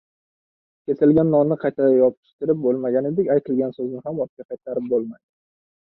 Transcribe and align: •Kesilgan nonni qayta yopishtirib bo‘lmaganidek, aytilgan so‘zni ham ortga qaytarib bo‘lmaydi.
•Kesilgan 0.87 1.29
nonni 1.33 1.57
qayta 1.65 1.91
yopishtirib 1.97 2.65
bo‘lmaganidek, 2.65 3.33
aytilgan 3.37 3.79
so‘zni 3.79 4.05
ham 4.11 4.27
ortga 4.29 4.51
qaytarib 4.53 4.93
bo‘lmaydi. 4.97 5.27